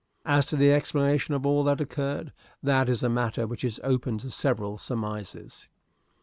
[0.25, 4.17] As to the explanation of all that occurred that is a matter which is open
[4.17, 5.69] to several surmises.